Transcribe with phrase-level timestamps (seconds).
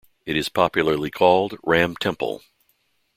[0.25, 2.41] It is popularly called 'Ram Temple'.